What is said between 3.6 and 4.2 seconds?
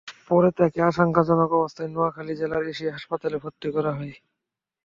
করা হয়।